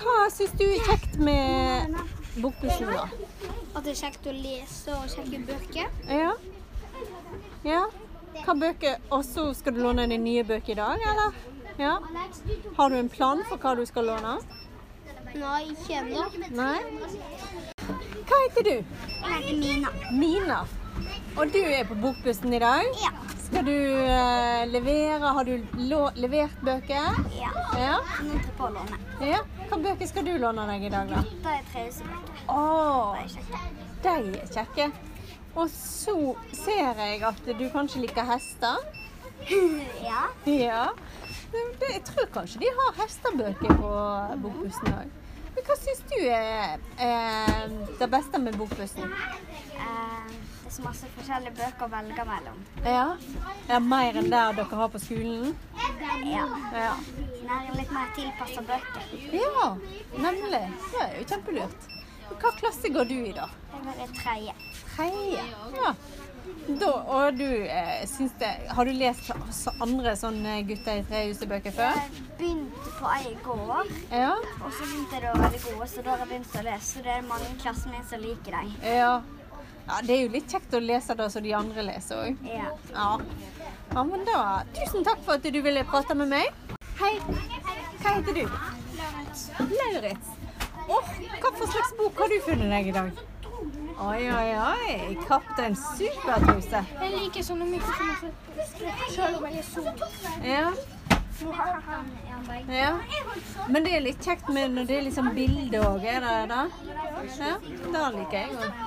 Hva 0.00 0.16
syns 0.32 0.52
du 0.56 0.64
er 0.64 0.80
kjekt 0.86 1.18
med 1.20 1.96
Bokbussen, 2.40 2.88
da? 2.88 3.08
At 3.74 3.84
det 3.84 3.94
er 3.94 3.98
kjekt 3.98 4.28
å 4.30 4.34
lese 4.34 4.94
og 4.96 5.10
sjekke 5.12 5.42
bøker. 5.48 5.90
Ja. 6.08 6.32
Ja. 7.66 7.82
Hva 8.44 8.54
bøker 8.54 9.00
Og 9.10 9.24
så 9.26 9.48
skal 9.58 9.74
du 9.74 9.80
låne 9.82 10.04
dine 10.06 10.22
nye 10.22 10.44
bøker 10.46 10.72
i 10.72 10.78
dag, 10.78 11.02
eller? 11.12 11.34
Ja. 11.80 11.96
Har 12.76 12.90
du 12.90 12.96
en 12.96 13.08
plan 13.08 13.42
for 13.48 13.58
hva 13.60 13.74
du 13.76 13.84
skal 13.88 14.06
låne? 14.12 14.38
Nei, 15.38 15.70
ikke 15.70 16.00
ennå. 16.00 16.24
Hva 18.30 18.38
heter 18.44 18.66
du? 18.66 18.72
Jeg 18.74 19.32
heter 19.34 19.58
Mina. 19.60 19.90
Mina. 20.12 20.60
Og 21.38 21.52
du 21.54 21.60
er 21.62 21.84
på 21.88 21.94
Bokbussen 22.02 22.54
i 22.54 22.60
dag? 22.62 22.86
Ja. 23.02 23.12
Skal 23.44 23.64
du 23.66 23.72
uh, 23.74 24.62
levere 24.70 25.32
Har 25.36 25.44
du 25.48 25.54
levert 26.18 26.60
bøker? 26.66 27.20
Ja. 27.38 27.50
Ja. 27.78 27.96
Nå 28.22 28.36
jeg 28.36 28.54
på 28.58 28.68
å 28.68 28.72
låne. 28.74 28.98
ja. 29.26 29.40
Hva 29.70 29.78
bøker 29.84 30.10
skal 30.10 30.26
du 30.26 30.32
låne 30.42 30.66
deg 30.72 30.88
i 30.88 30.92
dag, 30.92 31.10
da? 31.14 31.22
Da 31.44 31.54
er 31.60 31.66
trehusebøker. 31.70 32.42
Å, 32.50 33.16
de 34.02 34.14
er 34.18 34.50
kjekke. 34.50 34.90
Og 35.54 35.70
så 35.74 36.16
ser 36.54 36.98
jeg 37.04 37.22
at 37.26 37.48
du 37.58 37.64
kanskje 37.74 38.06
liker 38.06 38.26
hester. 38.34 38.82
Ja. 40.04 40.26
Ja. 40.44 40.82
Det, 41.50 41.62
det, 41.80 41.88
jeg 41.94 42.02
tror 42.06 42.26
kanskje 42.34 42.60
de 42.60 42.68
har 42.76 42.98
hestebøker 43.00 43.72
på 43.80 43.90
Bokbussen 44.42 44.92
òg. 44.92 45.19
Men 45.60 45.66
hva 45.68 45.74
syns 45.76 45.98
du 46.08 46.20
er, 46.24 46.78
er 47.04 47.72
det 48.00 48.06
beste 48.08 48.38
med 48.40 48.54
Bokbussen? 48.56 49.10
Eh, 49.12 50.30
det 50.30 50.70
er 50.70 50.72
så 50.72 50.84
masse 50.86 51.10
forskjellige 51.18 51.52
bøker 51.58 51.84
å 51.84 51.88
velge 51.92 52.24
mellom. 52.24 52.62
Ja. 52.86 53.02
Er 53.68 53.82
mer 53.84 54.16
enn 54.16 54.30
der 54.32 54.56
dere 54.56 54.78
har 54.80 54.88
på 54.94 55.02
skolen? 55.02 55.52
Ja. 56.24 56.46
Ja. 56.72 56.94
Det 57.12 57.58
er 57.58 57.76
litt 57.76 57.92
mer 57.92 58.08
tilpassa 58.16 58.64
bøker. 58.70 59.12
ja, 59.36 59.66
nemlig. 60.16 60.62
Det 60.86 61.04
er 61.04 61.14
jo 61.18 61.28
kjempelurt. 61.34 61.88
Hva 62.30 62.54
klasse 62.62 62.94
går 62.96 63.12
du 63.12 63.16
i, 63.18 63.36
da? 63.36 63.50
Jeg 63.74 63.84
går 63.84 64.00
i 64.06 64.10
tredje. 64.22 64.56
Tredje. 64.94 65.44
Ja. 65.76 65.92
Da, 66.78 66.90
og 67.10 67.38
du 67.38 67.46
eh, 67.46 68.02
syns 68.06 68.32
det 68.38 68.50
Har 68.70 68.84
du 68.86 68.92
lest 68.94 69.30
så 69.56 69.72
andre 69.82 70.12
sånne 70.18 70.60
gutter 70.68 71.00
i 71.00 71.04
trehuset-bøker 71.08 71.74
før? 71.74 71.96
Jeg 71.98 72.24
begynte 72.38 72.92
på 72.98 73.10
ei 73.10 73.32
i 73.32 73.36
går, 73.44 73.90
Ja. 74.12 74.34
og 74.60 74.70
så 74.76 74.86
begynte 74.86 75.16
jeg 75.18 75.24
å 75.24 75.32
være 75.32 75.42
veldig 75.46 75.60
gode, 75.64 75.88
så 75.90 76.04
da 76.04 76.10
har 76.14 76.22
jeg 76.22 76.30
begynt 76.32 76.56
å 76.60 76.64
lese. 76.68 76.86
Så 76.90 77.04
det 77.06 77.14
er 77.16 77.26
mange 77.26 77.48
i 77.50 77.58
klassen 77.62 77.94
min 77.94 78.04
som 78.10 78.22
liker 78.22 78.56
dem. 78.58 78.72
Ja. 78.84 79.14
ja. 79.88 80.00
Det 80.06 80.16
er 80.16 80.22
jo 80.22 80.32
litt 80.36 80.52
kjekt 80.52 80.76
å 80.76 80.82
lese 80.84 81.16
det 81.18 81.30
som 81.34 81.42
de 81.48 81.54
andre 81.58 81.86
leser 81.90 82.22
òg. 82.26 82.44
Ja. 82.46 82.68
Ja. 82.92 83.10
ja, 83.94 84.04
men 84.12 84.24
da 84.28 84.42
Tusen 84.76 85.04
takk 85.08 85.24
for 85.26 85.40
at 85.40 85.48
du 85.56 85.60
ville 85.64 85.84
prate 85.90 86.14
med 86.14 86.30
meg. 86.36 86.76
Hei. 87.00 87.16
Hva 88.00 88.14
heter 88.18 88.36
du? 88.36 88.44
Lauritz. 89.80 90.36
Åh, 90.90 91.10
hva 91.40 91.50
for 91.54 91.66
slags 91.70 91.92
bok 91.98 92.18
har 92.18 92.30
du 92.32 92.40
funnet 92.46 92.72
deg 92.72 92.88
i 92.90 92.96
dag? 92.96 93.26
Oi, 94.00 94.32
oi, 94.32 94.50
oi. 94.58 95.18
Kaptein 95.28 95.74
Supertruse. 95.76 96.80
Jeg 97.02 97.10
liker 97.12 97.44
sånne 97.44 97.80
som 97.84 98.30
selv 99.12 99.36
om 99.36 99.44
jeg 99.44 99.58
er 99.60 99.66
sol. 99.66 99.90
Ja. 100.40 100.70
Ja. 102.68 102.94
Men 103.68 103.84
det 103.84 103.92
er 103.96 104.02
litt 104.04 104.24
kjekt 104.24 104.48
med 104.52 104.72
når 104.72 104.88
det 104.88 104.96
er 104.96 105.04
liksom 105.08 105.28
bilde 105.36 105.82
òg, 105.84 106.04
er 106.04 106.24
det 106.24 106.32
det? 106.48 106.64
Ja, 107.40 107.54
det 107.60 108.06
liker 108.16 108.38
jeg 108.38 108.56
òg. 108.56 108.80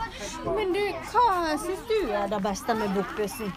Men 0.58 0.74
du, 0.74 0.82
hva 1.12 1.58
syns 1.62 1.86
du 1.90 1.98
er 2.10 2.34
det 2.34 2.42
beste 2.48 2.78
med 2.82 2.98
bokbussen? 2.98 3.54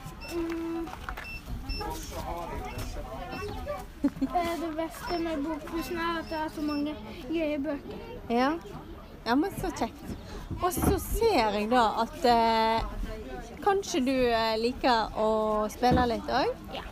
Det 4.05 4.71
beste 4.77 5.19
med 5.25 5.45
bokbussen 5.49 6.05
er 6.05 6.21
at 6.21 6.31
det 6.31 6.41
er 6.45 6.55
så 6.55 6.69
mange 6.69 6.97
gøye 7.31 7.59
bøker. 7.65 8.07
Ja. 8.29 8.53
ja, 9.25 9.35
men 9.35 9.61
så 9.61 9.73
kjekt. 9.73 10.17
Og 10.63 10.73
så 10.73 10.99
ser 11.03 11.57
jeg 11.59 11.69
da 11.71 11.83
at 12.03 12.25
eh, 12.25 12.85
kanskje 13.65 14.01
du 14.07 14.15
eh, 14.17 14.55
liker 14.61 15.17
å 15.21 15.29
spille 15.73 16.07
litt 16.15 16.31
òg? 16.33 16.53
Ja. 16.75 16.85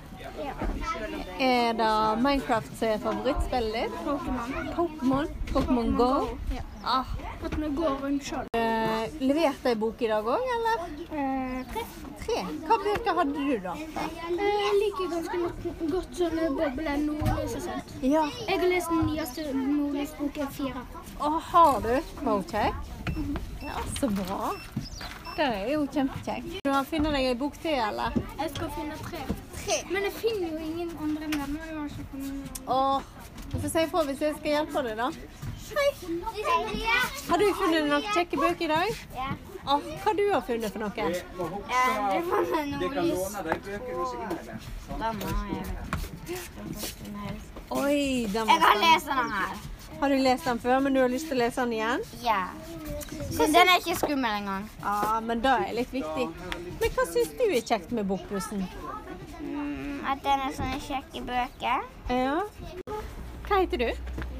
Er 1.40 1.76
det 1.78 1.90
Minecraft 2.22 2.72
som 2.78 2.88
er 2.90 3.00
favorittspillet 3.02 3.74
ditt? 3.86 3.98
Pokémon. 4.04 4.70
Pokémon? 4.76 5.28
Pokémon 5.52 5.92
Go? 5.98 6.08
Ja. 6.54 6.64
Ah, 6.84 7.12
At 7.44 7.54
vi 7.60 7.68
går 7.76 7.94
rundt 8.02 8.26
sjøl. 8.28 8.48
eh, 8.58 9.04
leverte 9.24 9.70
ei 9.72 9.78
bok 9.80 10.02
i 10.04 10.08
dag 10.10 10.26
òg, 10.28 10.48
eller? 10.56 10.82
Eh, 11.16 11.60
tre. 11.72 11.84
Tre. 12.24 12.36
Hva 12.68 12.78
bøker 12.82 13.18
hadde 13.20 13.44
du, 13.46 13.54
da? 13.64 13.72
Eh, 13.74 14.18
Jeg 14.36 14.74
liker 14.82 15.10
ganske 15.14 15.40
godt 15.94 16.18
sånne 16.20 16.50
bobler 16.58 16.98
Nordlys 17.06 17.56
og 17.60 17.64
sånt. 17.68 17.94
Ja. 18.04 18.24
Jeg 18.48 18.60
har 18.60 18.68
lest 18.74 18.92
den 18.92 19.06
nyeste 19.12 19.46
Nordlys-boken 19.54 20.52
fire. 20.58 20.84
Og 21.20 21.40
har 21.52 21.80
du? 21.84 21.94
Ok. 22.36 22.54
Ja, 23.62 23.82
så 24.00 24.08
bra. 24.08 24.52
Det 25.36 25.44
er 25.44 25.68
jo 25.72 25.86
kjempekjekt. 25.90 26.60
Du 26.64 26.70
har 26.70 26.84
funnet 26.86 27.14
deg 27.16 27.24
ei 27.30 27.34
bok 27.38 27.56
til, 27.62 27.74
eller? 27.74 28.14
Jeg 28.38 28.50
skal 28.54 28.70
finne 28.76 28.98
tre. 29.02 29.22
Tre. 29.64 29.78
Men 29.90 30.06
jeg 30.06 30.14
finner 30.20 30.52
jo 30.52 30.58
ingen 30.62 30.92
andre. 31.02 31.30
Jeg 31.30 32.06
funnet 32.12 32.60
Åh, 32.66 33.00
du 33.50 33.56
får 33.58 33.68
si 33.72 33.82
ifra 33.88 34.04
hvis 34.10 34.22
jeg 34.22 34.36
skal 34.38 34.50
hjelpe 34.58 34.84
deg, 34.86 34.96
da. 35.02 35.08
Har 37.28 37.38
du 37.40 37.46
funnet 37.58 37.88
noen 37.88 38.06
kjekke 38.14 38.36
bøker 38.38 38.64
i 38.68 38.72
dag? 38.74 38.88
Ja. 39.16 39.30
Åh, 39.64 39.80
hva 40.04 40.12
du 40.18 40.24
har 40.28 40.42
funnet 40.44 40.70
for 40.74 40.80
noe? 40.84 40.92
Var 40.94 41.48
innleverer. 42.62 43.54
Oi, 47.70 48.26
den 48.32 48.48
Jeg 48.48 48.60
spennende. 48.60 48.60
har 48.60 48.60
kan 48.60 48.80
lese 48.80 49.06
den 49.06 49.30
her. 49.32 49.73
Har 50.00 50.08
du 50.10 50.16
lest 50.18 50.44
den 50.44 50.58
før, 50.60 50.80
men 50.84 50.94
du 50.94 51.00
har 51.00 51.08
lyst 51.08 51.28
til 51.30 51.36
å 51.38 51.40
lese 51.44 51.62
den 51.64 51.72
igjen? 51.78 52.02
Ja. 52.24 52.40
Men 53.38 53.54
den 53.54 53.70
er 53.70 53.78
ikke 53.80 53.94
skummel 53.98 54.36
engang. 54.40 54.66
Ja, 54.82 55.20
men 55.24 55.40
det 55.44 55.52
er 55.68 55.72
litt 55.78 55.92
viktig. 55.94 56.26
Men 56.80 56.92
hva 56.96 57.06
syns 57.10 57.30
du 57.38 57.44
er 57.46 57.62
kjekt 57.64 57.94
med 57.96 58.06
bokbussen? 58.10 58.64
Mm, 59.40 60.02
at 60.10 60.22
den 60.26 60.42
er 60.48 60.54
sånne 60.56 60.80
kjekke 60.84 61.22
bøker. 61.28 61.86
Ja. 62.10 62.36
Hva 63.48 63.60
heter 63.62 63.84
du? 63.84 63.88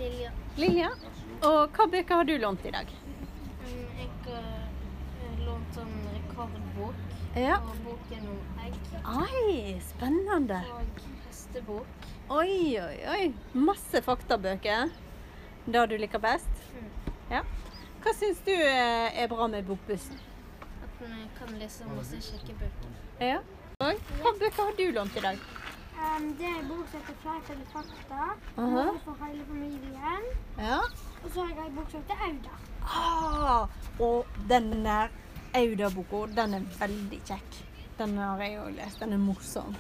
Lilja. 0.01 0.33
Lilja. 0.61 0.91
Og 1.45 1.75
hva 1.77 1.87
bøker 1.93 2.21
har 2.21 2.29
du 2.29 2.35
lånt 2.41 2.65
i 2.69 2.75
dag? 2.75 2.91
Jeg 3.65 4.11
har 4.27 5.41
lånt 5.47 5.81
en 5.81 5.95
rekordbok 6.15 7.39
Ja. 7.39 7.57
og 7.59 7.79
boken 7.87 8.29
om 8.31 8.61
egg 8.65 8.77
Oi, 9.05 9.81
spennende. 9.89 10.61
og 10.73 11.01
hestebok. 11.29 12.07
Oi, 12.31 12.79
oi, 12.81 12.99
oi. 13.17 13.25
Masse 13.55 14.01
faktabøker. 14.07 14.91
Det 15.67 15.87
du 15.87 15.99
liker 15.99 16.21
best? 16.21 16.65
Ja. 17.31 17.41
Hva 18.05 18.13
syns 18.13 18.41
du 18.45 18.53
eh, 18.53 19.23
er 19.23 19.29
bra 19.29 19.47
med 19.49 19.65
bokbussen? 19.65 20.19
At 20.61 20.99
man 21.01 21.29
kan 21.39 21.55
lese 21.57 21.87
masse 21.89 22.21
kjekke 22.21 22.57
bøker. 22.61 22.91
Ja. 23.21 23.39
Og 23.81 24.11
hva 24.21 24.33
bøker 24.43 24.61
har 24.61 24.75
du 24.77 24.85
lånt 24.93 25.17
i 25.17 25.23
dag? 25.25 25.47
Um, 25.95 26.27
det 26.37 26.45
er 26.51 26.59
en 26.59 26.69
bok 26.69 26.91
som 26.91 27.01
heter 27.01 27.17
Fleip 27.23 27.51
eller 27.55 27.65
fakta. 27.73 28.27
Uh 28.59 28.75
-huh. 28.75 28.99
For 29.05 29.17
hele 29.25 29.45
familien. 29.45 30.25
Ja. 30.59 30.81
Og 31.25 31.31
så 31.35 31.41
har 31.41 31.55
jeg 31.55 31.67
en 31.67 31.77
bok 31.77 31.91
som 31.91 32.01
heter 32.01 32.17
Auda. 32.27 32.55
Ah, 32.85 33.69
og 34.01 34.27
den 34.49 34.85
der 34.85 35.09
Auda-boka, 35.55 36.27
den 36.43 36.55
er 36.55 36.63
veldig 36.79 37.21
kjekk. 37.25 37.65
Den 37.99 38.19
har 38.19 38.43
jeg 38.43 38.61
òg 38.61 38.71
lest. 38.77 39.01
Den 39.01 39.13
er 39.13 39.19
morsom. 39.19 39.77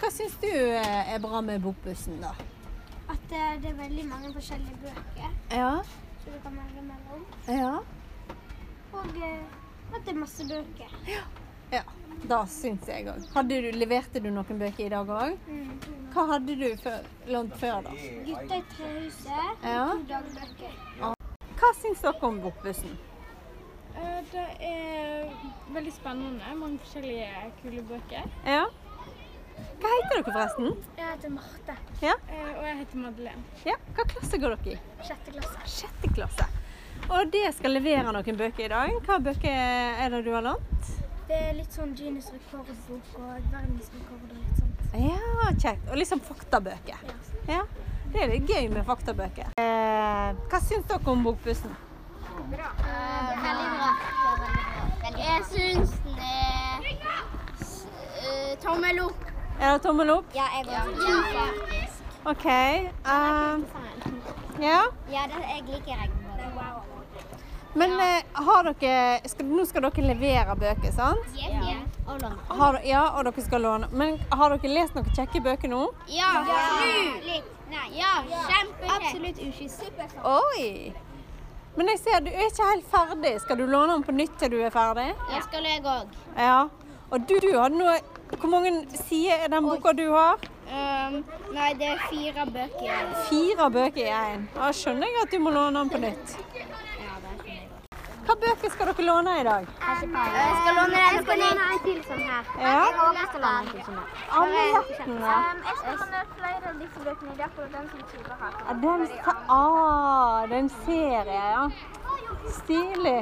Hva 0.00 0.10
syns 0.10 0.36
du 0.42 0.46
eh, 0.46 1.14
er 1.14 1.18
bra 1.18 1.40
med 1.40 1.60
bokbussen, 1.60 2.20
da? 2.22 2.34
At 3.10 3.22
det 3.30 3.68
er 3.70 3.74
veldig 3.78 4.04
mange 4.08 4.32
forskjellige 4.34 4.76
bøker 4.84 5.30
Ja. 5.50 5.70
som 6.22 6.32
du 6.32 6.38
kan 6.44 6.58
velge 6.60 6.82
mellom. 6.86 7.24
Ja. 7.48 7.72
Og 8.92 9.16
eh, 9.16 9.94
at 9.94 10.04
det 10.06 10.14
er 10.14 10.18
masse 10.20 10.44
bøker. 10.46 10.92
Ja, 11.72 11.82
da 12.28 12.40
syns 12.50 12.86
jeg 12.88 13.06
òg. 13.10 13.26
Leverte 13.78 14.20
du 14.22 14.30
noen 14.30 14.58
bøker 14.58 14.86
i 14.86 14.88
dag 14.92 15.06
òg? 15.10 15.36
Mm. 15.48 15.70
Hva 16.14 16.24
hadde 16.32 16.56
du 16.58 16.76
før, 16.82 17.04
lånt 17.30 17.54
før, 17.60 17.82
da? 17.86 17.90
Gutta 18.26 18.56
i 18.58 18.64
trehuset. 18.74 19.62
Ja. 19.62 19.84
To 19.94 20.02
dagbøker. 20.10 21.14
Hva 21.60 21.70
syns 21.78 22.00
dere 22.02 22.26
om 22.26 22.40
bokbussen? 22.42 22.96
Eh, 23.96 24.20
Det 24.32 24.46
er 24.60 25.30
veldig 25.74 25.92
spennende. 25.92 26.54
Mange 26.56 26.78
forskjellige 26.78 27.28
kule 27.62 27.82
bøker. 27.82 28.28
Ja. 28.46 28.64
Hva 29.80 29.90
heter 29.96 30.14
dere 30.14 30.24
forresten? 30.26 30.72
Jeg 30.98 31.06
heter 31.10 31.30
Marte. 31.34 31.76
Ja. 32.04 32.14
Eh, 32.28 32.48
Og 32.58 32.64
jeg 32.66 32.76
heter 32.82 32.96
Madeleine. 33.04 33.42
ja. 33.66 33.76
Hva 33.96 34.04
klasse 34.14 34.38
går 34.42 34.56
dere 34.56 34.74
i? 34.74 34.78
Sjette 35.06 35.34
klasse. 35.36 35.58
Sjette 35.66 36.10
klasse. 36.14 36.46
Og 37.10 37.30
det 37.32 37.46
skal 37.56 37.72
levere 37.74 38.12
noen 38.12 38.36
bøker 38.38 38.64
i 38.64 38.68
dag. 38.68 38.90
Hva 39.06 39.18
bøker 39.24 39.48
er 39.50 40.10
det 40.12 40.24
du 40.26 40.32
har 40.34 40.42
lånt? 40.44 40.90
Det 41.30 41.38
er 41.38 41.52
litt 41.54 41.72
sånn 41.72 41.94
Guinness 41.96 42.28
rekordbok 42.34 43.18
og 43.18 43.52
verdensrekord 43.52 44.24
og 44.26 44.34
litt 44.36 44.58
sånt. 44.58 44.76
Ja, 44.98 45.50
kjekt. 45.62 45.86
Og 45.90 45.96
liksom 46.00 46.20
faktabøker. 46.26 46.98
Ja. 47.48 47.62
Det 48.12 48.24
er 48.24 48.32
litt 48.32 48.48
gøy 48.50 48.68
med 48.74 48.84
faktabøker. 48.88 49.52
Eh, 49.62 50.32
hva 50.50 50.60
syns 50.60 50.86
dere 50.90 51.10
om 51.14 51.22
bokbussen? 51.24 51.76
veldig 52.40 52.56
bra. 52.56 53.90
Jeg 55.16 55.44
syns 55.50 55.90
den 56.04 56.18
er 56.18 56.88
eh, 56.90 58.56
tommel 58.62 59.00
opp. 59.06 59.29
Er 59.60 59.72
det 59.76 59.82
tommel 59.84 60.10
opp? 60.10 60.24
Ja, 60.34 60.46
jeg 60.56 60.66
også. 60.66 61.16
ja. 61.34 61.46
OK. 62.30 62.46
eh, 62.46 63.58
ja. 64.60 64.80
Ja, 65.12 65.22
det, 65.28 65.42
jeg 65.48 65.62
liker 65.66 66.00
regnbue. 66.00 66.26
Men 67.74 67.92
eh, 68.00 68.22
har 68.34 68.66
dere 68.66 69.28
skal, 69.30 69.46
Nå 69.46 69.64
skal 69.68 69.84
dere 69.86 70.02
levere 70.08 70.56
bøker, 70.58 70.90
sant? 70.96 71.28
Ja. 71.38 71.76
Og 72.06 72.16
låne. 72.18 72.36
Har, 72.48 72.80
ja, 72.84 73.04
og 73.18 73.28
dere 73.28 73.44
skal 73.46 73.62
låne. 73.62 73.88
Men 73.92 74.16
har 74.32 74.56
dere 74.56 74.72
lest 74.74 74.96
noen 74.98 75.12
kjekke 75.14 75.42
bøker 75.44 75.70
nå? 75.70 75.84
Ja, 76.10 76.32
Litt! 77.26 77.56
Nei, 77.70 77.86
ja, 78.00 78.16
kjempekjekt. 78.26 78.96
Absolutt 78.96 79.42
ukjent. 79.46 80.16
Oi! 80.26 80.92
Men 81.76 81.92
jeg 81.92 82.00
ser 82.02 82.24
du 82.26 82.32
er 82.32 82.48
ikke 82.48 82.66
helt 82.72 82.88
ferdig. 82.90 83.34
Skal 83.44 83.60
du 83.60 83.68
låne 83.70 83.92
den 83.94 84.02
på 84.08 84.16
nytt 84.16 84.34
til 84.40 84.50
du 84.50 84.58
er 84.66 84.72
ferdig? 84.74 85.12
Jeg 85.30 85.44
skal 85.46 85.68
jeg 85.68 85.84
òg. 85.86 86.16
Ja. 86.34 86.64
Og 87.10 87.28
du, 87.28 87.36
du 87.42 87.52
hadde 87.54 87.78
noe 87.78 87.94
Hvor 88.38 88.48
mange 88.48 88.86
sider 89.08 89.44
er 89.44 89.48
den 89.48 89.64
boka 89.64 89.92
du 89.92 90.12
har? 90.12 90.38
Um, 90.70 91.24
nei, 91.54 91.72
det 91.78 91.86
er 91.92 92.02
fire 92.10 92.46
bøker. 92.46 92.98
Fire 93.28 93.70
bøker 93.70 94.04
i 94.04 94.10
én. 94.10 94.44
Da 94.54 94.70
skjønner 94.72 95.10
jeg 95.10 95.24
at 95.24 95.32
du 95.34 95.38
må 95.42 95.50
låne 95.50 95.78
den 95.80 95.90
på 95.90 95.98
nytt. 96.04 96.36
Hva 98.28 98.36
bøker 98.38 98.70
skal 98.70 98.92
dere 98.92 99.04
låne 99.08 99.32
i 99.40 99.44
dag? 99.48 99.66
Jeg 99.82 99.96
skal 99.98 100.76
låne 100.78 101.00
den 101.16 101.24
på 101.26 101.38
nytt. 101.40 101.62
en 101.66 101.80
til 101.86 102.02
sånn 102.06 102.22
her. 102.28 102.52
Ja. 102.60 102.74
Jeg 102.78 103.26
skal 103.32 103.42
låne 103.46 103.62
en 103.62 103.70
til 103.72 103.82
sånn 103.88 103.98
her. 103.98 104.08
Amulettene. 104.42 105.32
jeg 105.66 105.78
skal 105.80 105.98
låne 106.02 106.20
flere 106.36 106.70
av 106.70 106.76
disse 106.84 107.06
bøkene. 107.08 107.32
Det 107.34 107.42
er 107.42 107.48
akkurat 107.48 107.72
den 107.74 107.88
som 107.90 108.00
Tuva 108.12 108.34
har. 108.44 108.52
Den, 108.84 109.08
ah, 109.48 110.46
det 110.46 110.54
er 110.54 110.62
en 110.62 110.72
serie, 110.84 111.42
ja. 111.56 111.64
Stilig. 112.50 113.20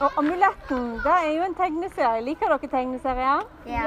Og 0.00 0.18
amuletten, 0.18 0.92
det 1.02 1.14
er 1.24 1.30
jo 1.36 1.42
en 1.48 1.54
tegneserie. 1.58 2.22
Liker 2.22 2.52
dere 2.52 2.70
tegneserier? 2.70 3.42
Ja. 3.66 3.82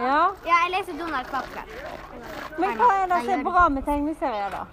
Ja. 0.00 0.16
Ja, 0.46 0.56
jeg 0.64 0.72
leser 0.74 0.98
Donald 0.98 1.26
Pakker. 1.30 1.68
Men 2.58 2.76
hva 2.80 2.88
er 3.02 3.06
det 3.12 3.20
som 3.24 3.32
er 3.38 3.44
bra 3.46 3.68
med 3.68 3.86
tegneserier, 3.86 4.50
da? 4.50 4.64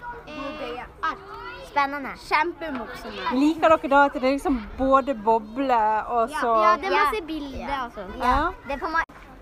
Spennende. 1.68 2.10
Kjempemorsomme. 2.22 3.30
Liker 3.38 3.76
dere 3.76 3.88
da 3.90 4.02
at 4.08 4.18
det 4.18 4.24
er 4.24 4.36
liksom 4.36 4.58
både 4.78 5.14
bobler 5.14 6.10
og 6.16 6.28
så 6.30 6.52
Ja, 6.62 6.74
det 6.78 6.90
er 6.90 6.98
masse 6.98 7.22
bilder 7.26 7.72
og 7.84 7.96
sånn. 7.96 8.12
Ja. 8.22 8.36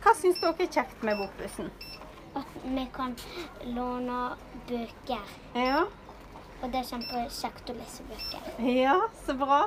Hva 0.02 0.14
syns 0.18 0.40
dere 0.40 0.54
er 0.64 0.70
kjekt 0.78 1.04
med 1.06 1.20
bokbussen? 1.20 1.68
At 2.36 2.54
vi 2.64 2.86
kan 2.94 3.12
låne 3.76 4.20
bøker. 4.68 5.34
Ja. 5.54 5.84
Og 6.62 6.70
det 6.70 6.78
er 6.78 6.86
kjempekjekt 6.92 7.70
å 7.72 7.74
lese 7.78 8.04
bøker. 8.06 8.60
ja, 8.70 8.96
så 9.26 9.34
bra. 9.38 9.64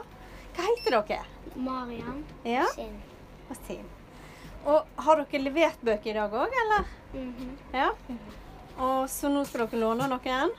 Hva 0.55 0.63
heter 0.69 0.95
dere? 1.01 1.25
Marian 1.55 2.23
Ja, 2.47 2.65
sin. 2.75 3.01
og 3.49 3.57
Sin. 3.67 3.85
Og 4.65 4.85
har 5.03 5.19
dere 5.25 5.41
levert 5.43 5.81
bøker 5.85 6.09
i 6.09 6.13
dag 6.13 6.31
òg, 6.33 6.55
eller? 6.63 6.85
Mhm. 7.13 7.57
Ja. 7.73 7.89
Og 8.77 9.09
så 9.09 9.29
nå 9.29 9.43
skal 9.45 9.67
dere 9.67 9.79
låne 9.83 10.07
noen? 10.09 10.51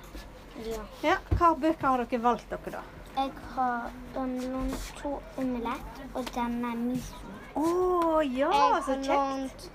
Ja. 0.64 0.82
Ja. 1.02 1.16
Hva 1.36 1.54
bøker 1.58 1.86
har 1.88 2.04
dere 2.04 2.20
valgt 2.22 2.48
dere, 2.50 2.70
da? 2.78 2.82
Jeg 3.16 3.32
har 3.54 3.90
lånt 4.14 4.92
to 5.00 5.14
omelett, 5.40 6.00
og 6.14 6.24
denne 6.34 6.74
miso. 6.76 7.14
Å 7.56 8.20
ja, 8.28 8.50
Jeg 8.52 8.82
så 8.84 8.92
har 8.92 9.04
lånt 9.08 9.70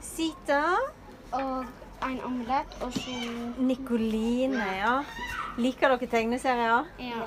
Sita. 0.00 0.62
og 1.32 1.66
en 2.06 2.22
omelett, 2.24 2.76
og 2.82 2.92
så 2.94 3.14
Nikoline, 3.62 4.62
ja. 4.78 4.94
Liker 5.58 5.94
dere 5.94 6.08
tegneserier? 6.10 6.88
Ja. 7.02 7.26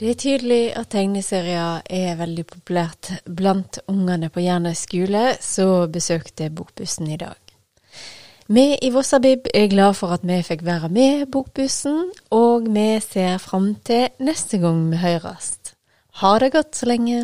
Det 0.00 0.10
er 0.10 0.18
tydelig 0.18 0.62
at 0.78 0.90
tegneserier 0.90 1.82
er 1.86 2.16
veldig 2.18 2.44
populært 2.50 3.12
blant 3.26 3.78
ungene 3.90 4.30
på 4.34 4.42
Jernes 4.42 4.84
skole, 4.86 5.36
så 5.40 5.86
besøkte 5.92 6.50
Bokbussen 6.50 7.10
i 7.10 7.18
dag. 7.20 7.38
Vi 8.52 8.64
i 8.82 8.90
Vossabib 8.90 9.46
er 9.54 9.70
glad 9.70 9.94
for 9.94 10.14
at 10.14 10.26
vi 10.26 10.40
fikk 10.42 10.64
være 10.66 10.90
med 10.92 11.26
Bokbussen, 11.32 12.10
og 12.34 12.66
vi 12.74 12.98
ser 13.00 13.38
fram 13.38 13.74
til 13.86 14.10
neste 14.18 14.58
gang 14.58 14.90
vi 14.90 14.98
høres. 15.02 15.54
Ha 16.20 16.38
det 16.42 16.52
godt 16.52 16.76
så 16.76 16.90
lenge. 16.90 17.22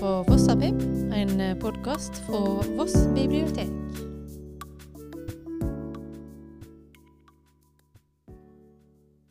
På 0.00 0.24
Vossapip, 0.28 0.82
en 1.14 1.60
podkast 1.60 2.22
fra 2.26 2.62
Voss 2.76 3.06
bibliotek. 3.14 4.09